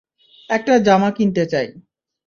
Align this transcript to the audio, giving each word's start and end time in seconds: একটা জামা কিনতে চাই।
একটা 0.49 0.73
জামা 0.79 1.09
কিনতে 1.11 1.43
চাই। 1.45 1.67